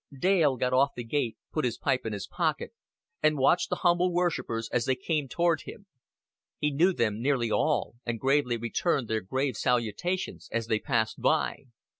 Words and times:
Dale 0.19 0.57
got 0.57 0.73
off 0.73 0.95
the 0.95 1.03
gate, 1.03 1.37
put 1.53 1.63
his 1.63 1.77
pipe 1.77 2.07
in 2.07 2.11
his 2.13 2.25
pocket, 2.25 2.73
and 3.21 3.37
watched 3.37 3.69
the 3.69 3.75
humble 3.85 4.11
worshipers 4.11 4.67
as 4.73 4.85
they 4.85 4.95
came 4.95 5.27
toward 5.27 5.61
him. 5.61 5.85
He 6.57 6.71
knew 6.71 6.91
them 6.91 7.21
nearly 7.21 7.51
all, 7.51 7.97
and 8.03 8.19
gravely 8.19 8.57
returned 8.57 9.07
their 9.07 9.21
grave 9.21 9.55
salutations 9.57 10.49
as 10.51 10.65
they 10.65 10.79
passed 10.79 11.21
by. 11.21 11.65